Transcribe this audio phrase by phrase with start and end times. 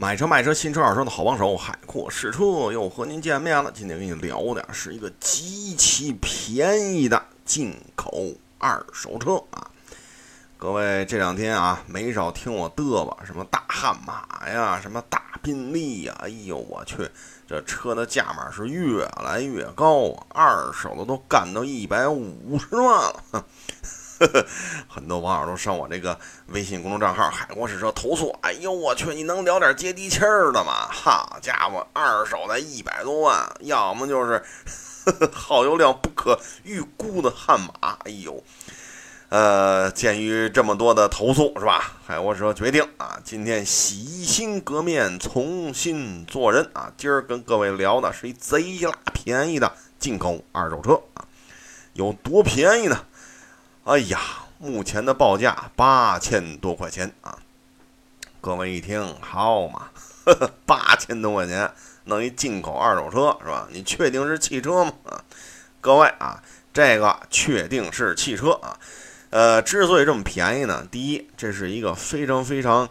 [0.00, 3.72] 买车卖车，新车二手车的好帮手，海阔试车又和您见面了。
[3.74, 9.68] 今天跟你聊点是一个极其便宜的进口二手车啊！
[10.56, 17.10] 各位这两天啊，没少听我嘚吧，什么大悍马呀，什么大宾利呀，哎呦我去，
[17.48, 22.86] 这车的价码是越来越高啊，二手的都干到一百五十万
[23.32, 23.44] 了。
[24.88, 30.88] 很多网友都上我这个微信公众账号“海国试车”投诉，哎呦我去，你能聊点接地气儿的吗？
[30.90, 34.42] 好家伙，二手的一百多万，要么就是
[35.04, 38.42] 呵呵 耗油量不可预估的悍马，哎呦，
[39.28, 41.92] 呃，鉴于这么多的投诉，是吧？
[42.04, 46.92] 海国试车决定啊，今天洗心革面，重新做人啊！
[46.96, 51.24] 今儿跟各位聊的是一贼拉便宜的进口二手车啊，
[51.92, 53.04] 有多便宜呢？
[53.88, 54.20] 哎呀，
[54.58, 57.38] 目前的报价八千多块钱啊！
[58.38, 59.88] 各位一听，好嘛，
[60.66, 61.72] 八千多块钱
[62.04, 63.66] 弄一进口二手车是吧？
[63.72, 64.92] 你确定是汽车吗？
[65.06, 65.24] 啊，
[65.80, 68.78] 各位啊，这个确定是汽车啊。
[69.30, 72.86] 呃，之所以这么便宜呢，第一，这是一个非常非常，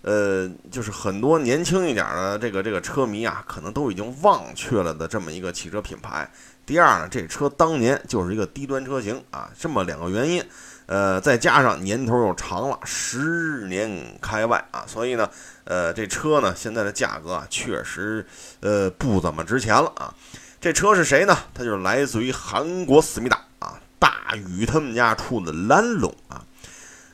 [0.00, 6.28] 呃，就是很多年轻一点的这个这个车迷啊，可能都已经忘却了的这么一个汽车品牌。
[6.64, 10.42] 第二呢，这车当年就是一个低端车型啊，这么两个原因，
[10.86, 15.28] 呃，再加上年头又长了，十年开外啊，所以呢，
[15.64, 18.24] 呃，这车呢现在的价格啊，确实
[18.60, 20.14] 呃不怎么值钱了啊。
[20.60, 21.36] 这车是谁呢？
[21.52, 26.44] 它就是来自于韩国思密达啊，大宇他们家出的蓝龙啊。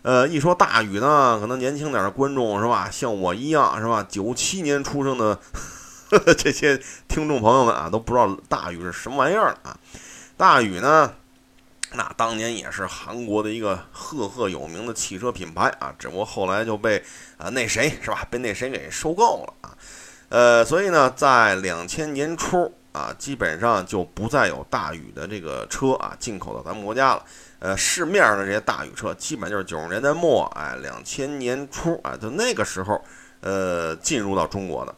[0.03, 5.39] 呃，一说大宇呢，可能年轻点的观众是吧，像我一样是吧，九七年出生的。
[6.39, 9.77] 这些听众朋友们啊，都不知道大宇是什么玩意儿啊！
[10.39, 11.12] 大宇呢，
[11.92, 17.03] 那当年也是韩国的一个赫赫有名的汽车品牌啊，只不过后来就被
[17.36, 19.77] 啊那谁是吧，被那谁给收购了啊。
[20.31, 27.25] 呃，所以呢，在两千年初啊，基本上就不再有大宇的这个车啊进口到咱们国家了。
[27.58, 33.05] 呃，市面上的这些大宇车，基本就是九十年代末哎，两千年初啊，就那个时候
[33.42, 34.95] 呃进入到中国的。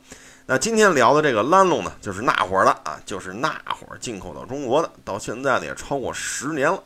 [0.51, 6.83] 那今天聊的这个蓝龙呢，就是那会儿的啊，就是那会儿进口到中国的，到现在呢也超过十年了。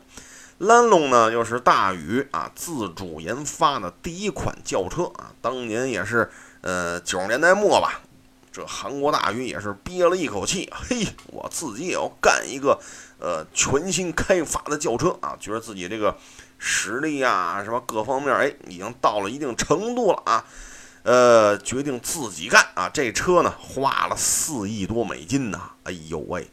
[0.59, 6.29] 蓝龙呢又是大宇啊自主研发的第一款轿车啊，当年也是
[6.61, 8.01] 呃九十年代末吧，
[8.51, 12.79] 这韩国大宇也是憋了一口气，嘿，我自己也要干一个
[13.19, 16.15] 呃全新开发的轿车啊，觉得自己这个
[16.59, 20.45] 实力啊什么各方面哎已经到了一定程度了啊。
[21.05, 22.89] 呃，决定自己干啊！
[22.91, 25.69] 这车呢，花了四亿多美金呐！
[25.83, 26.49] 哎呦喂，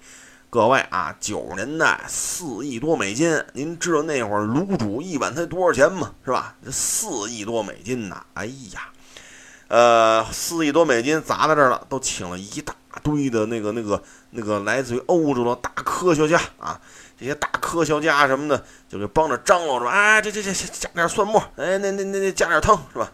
[0.51, 6.13] 各位啊，九十年代四亿多美金，您知道那会儿卤煮一碗才多少钱吗？
[6.23, 6.55] 是吧？
[6.63, 8.27] 这四亿多美金呐！
[8.35, 8.91] 哎呀，
[9.69, 14.03] 呃，四亿多美金砸在这儿了，都请了一大堆的那个、那个、
[14.33, 16.79] 那个来自于欧洲的大科学家啊，
[17.19, 23.11] 这些大科学家什么的，就给帮着张罗着，哎，这这这加点蒜末，哎，那那那那加点汤，是吧？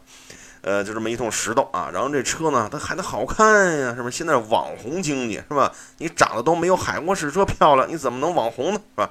[0.61, 4.11] 呃，就这么一通石头啊，然后这车呢，它还得好看呀，是吧？
[4.11, 5.73] 现在网红经济是吧？
[5.99, 8.81] 你长得都没有海沃士车漂亮，你怎么能网红呢？
[8.91, 9.11] 是吧？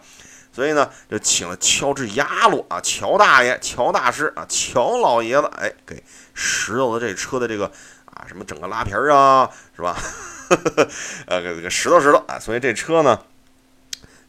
[0.51, 6.03] 所以呢，就请了乔治亚洛啊，乔大爷、乔大师啊，乔老爷子，哎，给
[6.33, 7.71] 石头的这车的这个
[8.05, 9.95] 啊，什么整个拉皮儿啊，是吧？
[11.27, 13.19] 呃，给这个石头石头啊，所以这车呢，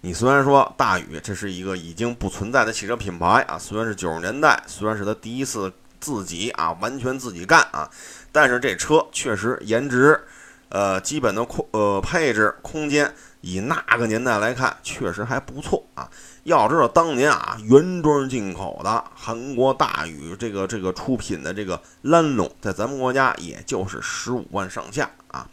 [0.02, 5.72] 你虽然说大宇这是一个已经不存在的汽车品牌啊，虽然是九十年代，虽然是他第一次。
[6.00, 7.90] 自己啊，完全自己干啊！
[8.30, 10.20] 但是这车确实颜值，
[10.68, 16.08] 呃，基本的空呃配置空间，以那个年代来看，确实还不错啊。
[16.44, 25.46] 要知道当年啊，原装进口的韩国大宇这个这个出品的这个蓝龙，在咱们国家也就是十五万上下啊。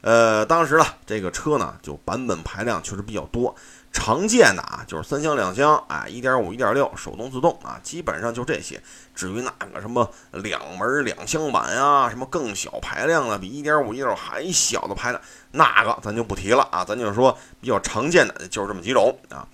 [0.00, 3.52] 呃，当时呢，这个车呢，就版本排量确实比较多。
[3.92, 8.80] 常见的啊，就是三厢两厢，哎，一点五、一点六，手动自动啊，基本上就这些。
[9.14, 15.20] 至于那个什么两门两厢版啊，什么更小排量的，比一点五、一点六还小的排量，
[15.52, 16.84] 那个咱就不提了啊。
[16.84, 19.48] 咱就是说比较常见的，就是这么几种啊。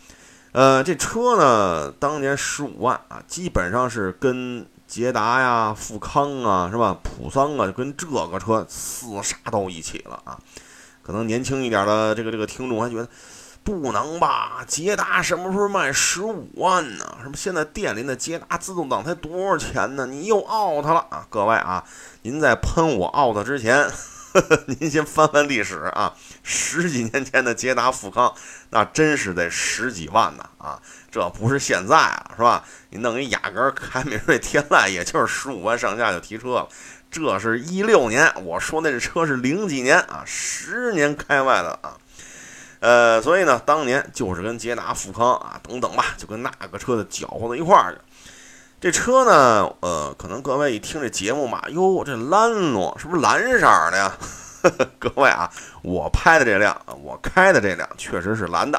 [0.53, 6.99] 呃，这车呢，当年十五万啊，基本上是跟捷达呀、富康啊，是吧？
[7.03, 10.39] 普桑啊，就跟这个车厮杀到一起了啊。
[11.03, 13.09] 可能年轻一点的这个这个听众还觉得。
[13.65, 14.63] 不能吧？
[14.67, 17.17] 捷达什么时候卖十五万呢？
[17.23, 20.05] 什么现在店里那捷达自动挡才多少钱呢？
[20.05, 21.27] 你又 out 了啊！
[21.31, 21.83] 各位啊，
[22.23, 23.91] 您在喷我 out 之前
[24.35, 26.13] 呵呵， 您先翻翻历史啊。
[26.43, 28.35] 十几年前的捷达富康，
[28.69, 30.79] 那真是得十几万呢啊！
[31.11, 32.63] 这不是现在啊，是吧？
[32.91, 36.69] 你弄一雅阁、凯美瑞、天籁，也就是十五万上下就提车了。
[37.11, 41.97] 这是一六年，我说那车是零几年啊，十年开外的啊。
[42.85, 47.99] 呃，所以呢，当年就是跟捷达、富康啊等等吧，就跟那个车的搅和到一块儿去。
[48.79, 53.61] 这车呢，呃，可能各位一听这节目嘛，哟，这蓝罗是不是蓝色
[53.91, 54.13] 的呀？
[55.01, 55.51] 各位啊，
[55.81, 58.79] 我拍的这辆，我开的这辆确实是蓝的。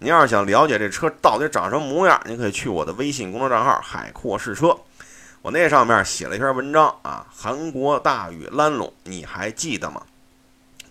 [0.00, 4.76] 您要是想了解这车到底长什么模样，您可以去我的微信公众账号“海阔试车”，
[5.42, 10.02] 我那上面写了一篇文章啊，韩国大宇蓝龙，你还记得吗？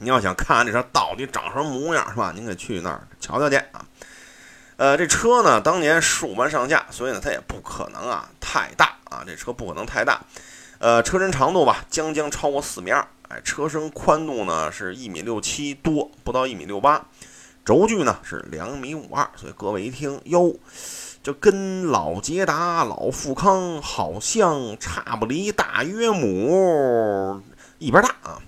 [0.03, 2.33] 你要想看看这车到底长什么模样，是吧？
[2.35, 3.85] 您可以去那儿瞧瞧去啊。
[4.75, 10.21] 呃，这车呢，当年十五万上下，所以呢，它也不可能啊太大啊，这车不可能太大。
[10.79, 17.05] 呃，车身长度吧，将将超过四米二，哎，车身宽度呢是一米六七多，不到一米六八，
[17.63, 20.53] 轴距呢是两米五二，所以各位一听哟，
[21.21, 27.41] 这跟老捷达、老富康好像差不离大约母
[27.77, 28.41] 一边大啊。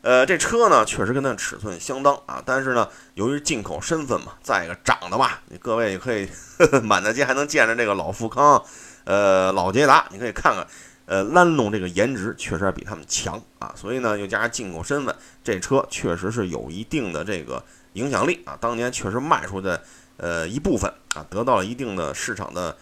[0.00, 6.28] 呃，这车呢确实跟它尺寸相当啊，但是呢，由于进口身份嘛，再一个长得吧，你各位也可以
[6.82, 8.64] 满大街还能见着这个老富康，
[9.04, 10.66] 呃，老捷达，你可以看看，
[11.06, 17.62] 呃，蓝龙这个颜值确实比他们强啊，所以呢，又加上进口身份，这车确实是有一定的这个
[17.94, 19.82] 影响力啊，当年确实卖出的
[20.16, 22.76] 呃一部分啊，得到了一定的市场的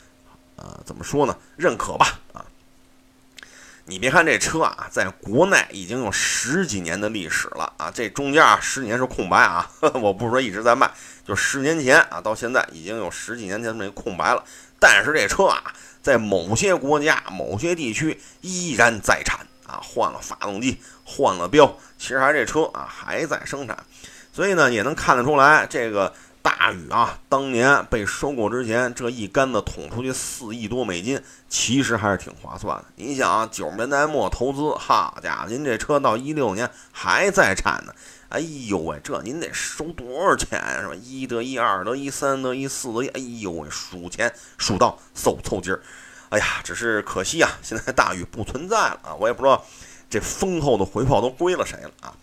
[0.56, 2.44] 呃怎么说呢，认可吧啊。
[3.88, 9.70] 你别看这车啊，在国内已经有十几年的历史了啊，这中间啊十几年是空白啊，
[10.02, 10.90] 我不是说一直在卖，
[11.24, 14.42] 就十年前啊到现在已经有十几年前这么一空白了。
[14.80, 15.72] 但是这车啊，
[16.02, 23.78] 在某些国家、某些地区依然在产啊，换了发动机，换了标，其实还这车啊还在生产，
[24.32, 26.12] 所以呢也能看得出来这个。
[26.46, 32.84] 大宇啊，当年被收购之前，这一杆子捅出去四亿多美金，其实还是挺划算的。
[32.94, 37.92] 你想啊，九十年代末投资，好家伙，您这车到一六年还在产呢。
[38.28, 40.94] 哎呦喂，这您得收多少钱呀是吧？
[40.94, 43.08] 一得一，二得一，三得一，四得一。
[43.08, 45.82] 哎呦喂，数钱数到手抽筋儿。
[46.28, 49.64] 哎呀，只是可惜啊，现在大宇不存在了啊，我也不知道
[50.08, 52.14] 这丰厚的回报都归了谁了啊。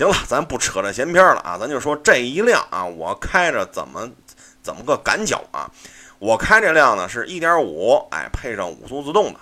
[0.00, 4.08] 行了，咱不扯这闲篇了啊，咱就说这一辆啊，我开着怎么
[4.62, 5.70] 怎么个赶脚啊？
[6.18, 9.38] 我开这辆呢是1.5，哎，配上五速自动的，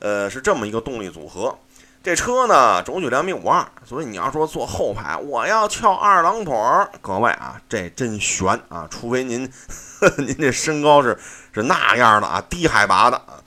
[0.00, 1.56] 呃，是这么一个动力组合。
[2.02, 8.88] 这车呢轴距两米五二，所以你要说坐后排，我要翘二郎腿儿，各位啊，这真悬啊！
[8.90, 9.48] 除非您
[10.18, 11.16] 您这身高是
[11.54, 13.38] 是那样的啊，低海拔的啊。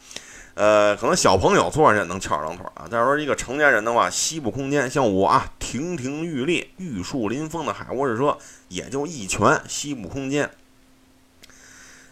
[0.55, 10.49] 呃，可能小朋友坐上去能翘二郎腿啊，再说一个成年人的话，膝部空间像我啊，亭亭玉立、玉树临风的海沃士车，也就一拳膝部空间。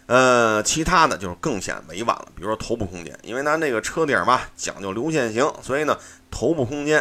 [0.06, 5.96] 呃，其他的就是更显委婉了，比如说头部空间，因为它那个车顶吧讲究流线型，所以呢，
[6.28, 6.98] 头部空间，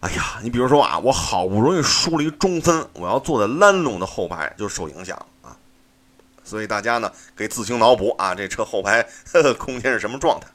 [0.00, 5.56] 哎呀，你比如说啊，我好不容易梳了一中分，我要坐在蓝龙的后排就受影响啊。
[6.46, 9.02] 所以大家呢，可以自行脑补啊，这车后排
[9.32, 10.46] 呵呵空间是什么状态。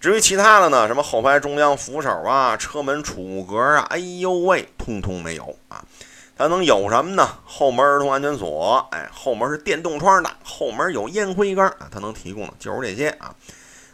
[0.00, 5.82] 至于其他的呢，什么后排中央扶手啊、车门储物格啊，哎呦喂，通通没有啊！
[6.36, 7.38] 它能有什么呢？
[7.44, 13.34] 后门儿童安全锁，哎，后门是电动窗的，后门有烟灰缸啊，它能提供的就是这些啊。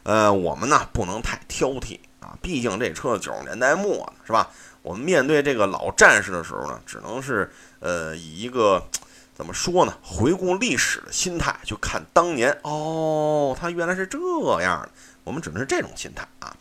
[0.03, 4.51] 呃，我们呢不能太挑剔啊，毕竟这车九十年代末是吧？
[4.83, 8.83] 我们面对这个老战士的时候呢，只能是呃以一个
[9.40, 9.94] 怎么说呢？
[10.02, 14.18] 回顾历史的心态去看当年哦，它原来是这
[14.61, 14.90] 样的。
[15.25, 16.54] 我们只能是这种心态啊，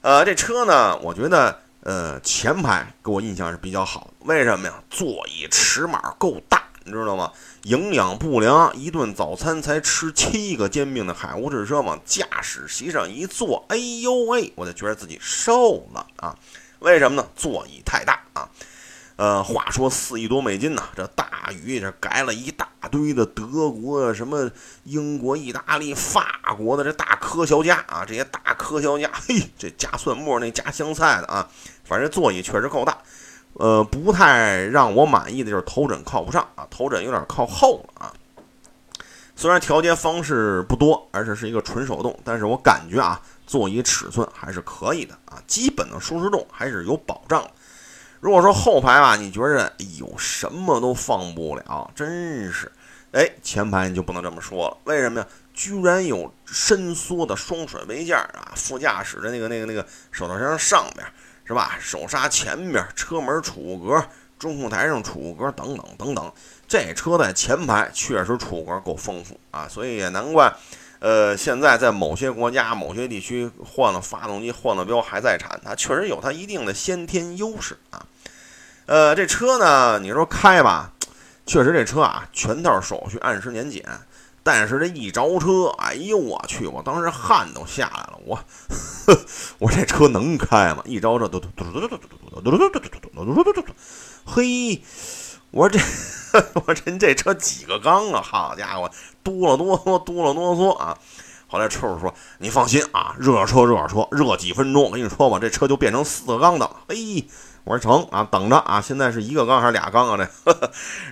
[0.00, 4.26] 呃，这车呢，我觉得，呃，前排给我印象是比较好的。
[4.26, 4.82] 为什么呀？
[4.90, 7.30] 座椅尺码够大，你知道吗？
[7.62, 16.36] 营养不良，一顿早餐才吃七个煎饼的海沃士车往驾驶席上一坐，哎呦喂，我就觉得自己瘦了啊！
[16.80, 17.28] 为什么呢？
[17.36, 18.48] 座椅太大啊。
[19.18, 24.48] 呃，话说四亿多美金呢，这大宇这改了一大堆的德国、什么
[24.84, 31.48] 英国、意大利、法国的这大科学家啊，这些大科学家， 嘿，这加蒜末那加香菜的啊，
[31.84, 32.96] 反正座椅确实够大。
[33.54, 38.14] 呃，不太让我满意的就是头枕靠不上啊，头枕有点靠后了啊。
[39.34, 47.44] 虽然调节方式不多，而且是一个纯手动，但是我感觉啊，座椅尺寸还是可以的啊，基本的舒适度还是有保障。
[48.20, 52.70] 如果说后排吧，你觉着哎呦什么都放不了，真是，
[53.12, 55.26] 哎前排你就不能这么说了，为什么呀？
[55.54, 61.04] 居然有伸缩的双水杯架啊，副驾驶的那个那个那个手套箱上面
[61.44, 61.76] 是吧？
[61.80, 64.04] 手刹前面，车门储物格，
[64.38, 66.32] 中控台上储物格等等等等，
[66.68, 70.52] 这车在前排确实储物格够丰富啊，所以也难怪，
[71.00, 78.04] 呃，现在在某些国家、某些地区换了发动机、换了标还在产，它确实有它一定的先天优势啊。
[78.86, 80.92] 呃，这车呢，你说开吧，
[81.46, 83.84] 确实这车啊，全套手续按时年检。
[84.42, 86.66] 但是这一着车，哎呦我去！
[86.66, 88.18] 我当时汗都下来了。
[88.24, 88.38] 我，
[89.58, 90.82] 我这车能开吗？
[90.86, 92.08] 一着车，嘟嘟嘟嘟嘟嘟嘟
[92.40, 93.72] 嘟嘟嘟嘟嘟嘟嘟嘟嘟嘟，
[94.24, 94.80] 嘿！
[95.50, 95.78] 我说这，
[96.54, 98.22] 我说这车几个缸啊？
[98.22, 98.90] 好家伙，
[99.28, 100.96] 哆了哆嗦，哆了哆嗦啊！
[101.46, 107.26] 后来车主说：“你放心啊，热车热车，热几分钟，我跟你说吧，这车就变成四个缸的。”嘿，
[107.64, 108.80] 我说成啊，等着啊！
[108.80, 110.16] 现在是一个缸还是俩缸啊？
[110.16, 110.22] 这，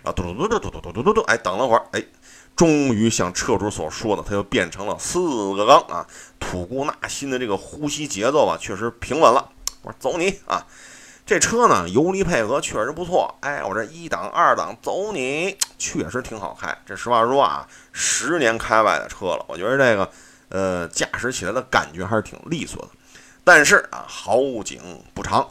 [0.03, 2.03] 然后嘟嘟嘟嘟嘟嘟嘟嘟嘟，哎，等了会儿，哎。
[2.55, 6.07] 终于像车主所说的，它就变成了四个缸啊！
[6.41, 9.51] 吐故纳新的这个呼吸节奏啊，确实平稳了。
[9.83, 10.65] 我说走你啊！
[11.27, 13.35] 这车呢，油离配合确实不错。
[13.41, 16.73] 哎，我这一档二档走你，确实挺好开。
[16.87, 20.09] 这实话说啊，十年开外的车了，我觉得这个
[20.51, 22.89] 呃驾驶起来的感觉还是挺利索的。
[23.43, 24.81] 但是啊，好景
[25.15, 25.49] 不长，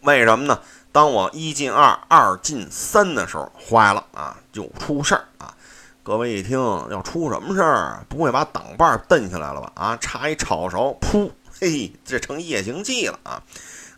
[0.00, 0.58] 为什么呢？
[0.92, 5.54] 当我一进二，二进三的时候，坏了啊，就出事儿啊！
[6.02, 9.72] 各位一听要出什么事儿，不会把挡把儿蹬下来了吧？
[9.74, 13.42] 啊，插一炒勺，噗，嘿，这成夜行记了啊！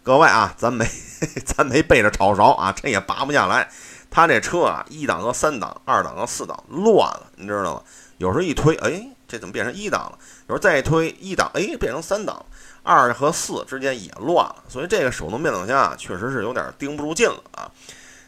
[0.05, 0.85] 各位啊，咱没
[1.47, 3.69] 咱没背着炒勺啊，这也拔不下来。
[4.11, 7.83] 他这车啊，一档和三档，二档和四档乱了，你知道吗？
[8.19, 10.19] 有时候一推，哎，这怎么变成一档了？
[10.49, 12.45] 有时候再一推一档，哎，变成三档，
[12.83, 14.57] 二和四之间也乱了。
[14.69, 17.71] 所以这个手动变速箱啊，确实是有点盯不住劲了啊。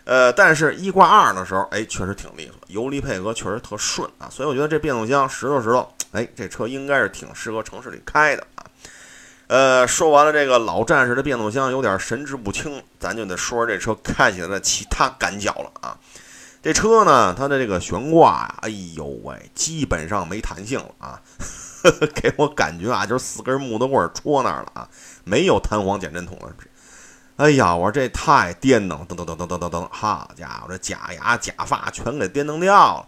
[0.05, 8.63] 呃，但是一挂二的时候，哎，确实挺利索，油离配合确实特顺啊，所以我觉得这变速箱石头石头，哎，这车应该是挺适合城市里开的啊。
[9.55, 15.97] 呃，说完了这个老战士的变速箱有点神志不清，咱就得说说这车开起来的其他感脚了啊。
[16.61, 21.23] 这车呢，它的这个悬挂呀，哎呦喂，基本上没弹性了啊，
[22.21, 24.89] 给我感觉啊，就是四根木头棍戳那儿了啊，
[25.23, 26.53] 没有弹簧减震筒了。
[27.37, 33.07] 哎呀，我这太颠了，噔噔噔噔噔噔噔，好家伙，这假牙假发全给颠蹬掉了。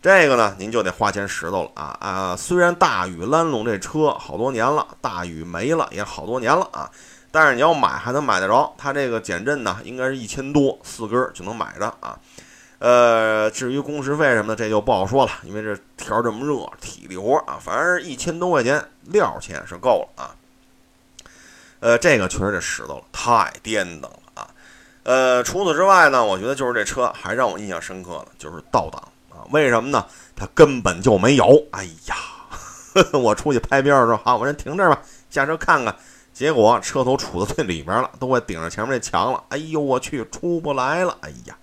[0.00, 2.36] 这个呢，您就得花钱拾掇了啊啊！
[2.36, 6.88] 虽然大宇拦龙这车好多年了，大宇没了也好多年了啊，
[7.32, 8.72] 但是你要买还能买得着。
[8.78, 12.16] 它这个减震呢，应该是一千多，四根就能买着啊。
[12.78, 20.30] 呃，至于工时费什么的，这就不好说了，因为这天这么热，体力活啊，反正一千多块钱料钱是够了啊。
[21.80, 24.48] 呃，这个确实得拾掇了，太颠等了啊！
[25.02, 29.02] 呃，除此之外呢，我觉得就是这车还让我印象深刻的，就是倒档
[29.50, 30.06] 为什么呢？
[30.36, 31.66] 它根本就没有。
[31.72, 32.16] 哎呀，
[33.12, 35.94] 我出去拍边的时候，好，我先停这儿吧，下车看看。
[36.32, 39.42] 结果车头杵在最里边了，都快顶着前面那墙了。
[39.48, 41.16] 哎呦，我去，出不来了。
[41.22, 41.56] 哎呀，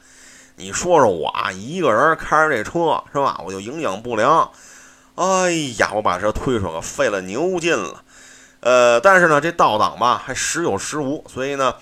[0.58, 3.39] 你说说我啊，一个人开着这车是吧？
[3.46, 4.51] 我就营养不良。
[5.15, 8.03] 哎呀，我把车推出去，费了牛劲了。
[8.60, 11.75] 呃，但是呢，这倒档吧还时有时无，所以呢，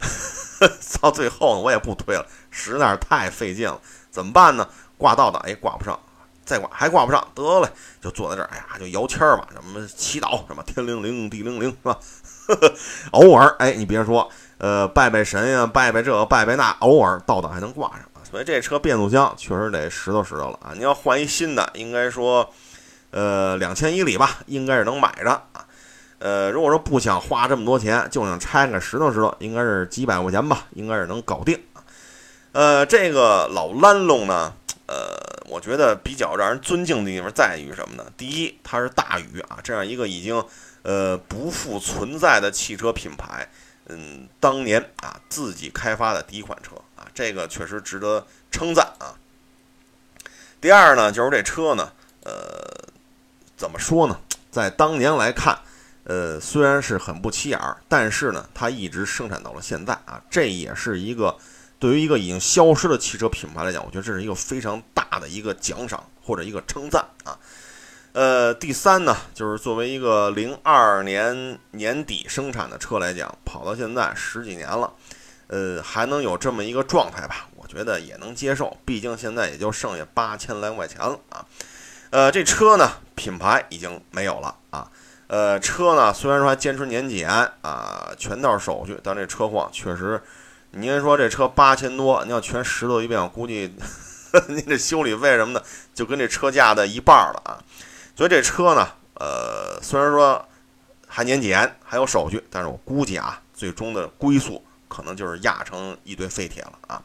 [1.00, 3.80] 到最后呢，我也不推了，实在是太费劲了。
[4.10, 4.68] 怎么办呢？
[5.04, 5.98] 挂倒档，哎，挂不上，
[6.46, 7.68] 再挂还挂不上，得嘞，
[8.00, 11.98] 就坐在这儿，哎呀，就摇签儿吧，什么祈祷，什么天灵灵地灵灵，是吧？
[13.12, 18.00] 偶尔，哎，你别说，呃，拜拜神呀，拜拜这，拜拜那，偶尔倒档还能挂上。
[18.30, 20.72] 所以这车变速箱确实得石头石头了啊！
[20.74, 22.50] 你要换一新的，应该说，
[23.10, 25.66] 呃，两千以里吧，应该是能买着啊。
[26.18, 31.60] 呃，如果说不想花这么多钱，就想拆个石头石头，应该是几百块钱吧，应该是能搞定
[32.52, 34.52] 呃，这个老蓝龙呢，
[34.86, 38.04] 呃，我觉得比较让人尊敬的地方在于什么呢？
[38.16, 40.44] 第一，它是大宇啊，这样一个已经
[40.82, 43.48] 呃不复存在的汽车品牌，
[43.86, 49.14] 嗯，当年啊自己开发的第一款车啊，这个确实值得称赞啊。
[50.60, 51.92] 第二呢，就是这车呢，
[52.24, 52.32] 呃，
[53.56, 55.58] 怎么说呢， 在当年来看。
[56.06, 61.34] 呃，虽然是很不起眼儿，但是呢，它一直生产到了现在啊，这也是一个
[61.84, 67.36] 对于一个已经消失的汽车品牌来讲，我觉得这是一个非常大的一个奖赏或者一个称赞啊。
[68.14, 74.94] 呃，第三呢，就是作为一个零二年年底生产的车来讲，跑到现在十几年了，
[75.48, 81.44] 呃，还能有这么一个状态吧，我觉得也能接受，毕竟现在也就剩下八千来块钱了啊。
[82.08, 84.90] 呃，这车呢，品牌已经没有了啊。
[85.26, 87.28] 呃，车呢，虽然说还坚持年检
[87.60, 90.22] 啊，全套手续，但这车况确实，
[90.76, 93.72] 您说这车八千多，你要全拾掇一遍，我估计
[94.48, 95.62] 您这修理费什么的，
[95.94, 97.62] 就跟这车价的一半了啊。
[98.16, 100.44] 所以这车呢，呃，虽然说
[101.06, 107.02] 还年检，还有手续，但是我估计啊，最终的归宿可能就是压成一堆废铁了啊。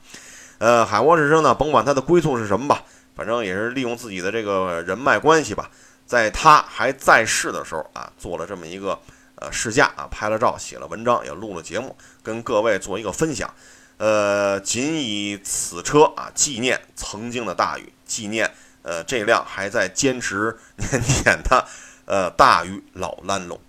[0.58, 2.84] 呃，海沃之声呢，甭管它的归宿是什么吧，
[3.16, 5.70] 反正也是利用自己的这个人脉关系吧。
[6.08, 9.00] 在他还在世的时候啊，做了这么一个
[9.40, 13.54] 呃试驾啊，拍了照，写了文章，也录了节目，跟各位做一个分享。
[13.98, 21.68] 呃，仅以此车啊纪念曾经的大宇，纪念呃这辆还在坚持 年检的
[22.06, 23.60] 呃大宇老蓝龙。